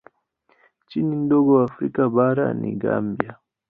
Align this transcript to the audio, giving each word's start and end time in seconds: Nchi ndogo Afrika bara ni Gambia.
Nchi 0.85 1.03
ndogo 1.03 1.63
Afrika 1.63 2.09
bara 2.09 2.53
ni 2.53 2.75
Gambia. 2.75 3.35